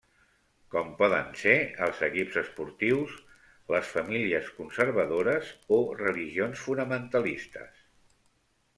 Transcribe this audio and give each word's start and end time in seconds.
Com 0.75 0.87
poden 1.01 1.27
ser 1.41 1.53
els 1.87 2.01
equips 2.07 2.39
esportius, 2.41 3.13
les 3.75 3.93
famílies 3.99 4.51
conservadores 4.57 5.55
o 5.81 5.83
religions 6.05 6.65
fonamentalistes. 6.67 7.89